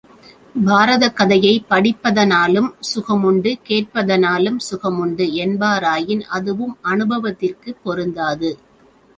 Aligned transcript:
பாரதக் 0.65 1.13
கதையைப் 1.13 1.67
படிப்பதனாலும் 1.69 2.69
சுகமுண்டு, 2.89 3.51
கேட்பதனாலும் 3.67 4.59
சுகமுண்டு 4.69 5.27
என்பாராயின் 5.43 6.25
அதுவும் 6.31 6.75
அனுபவத்திற்குப் 6.85 7.81
பொருந்தாது. 7.83 8.51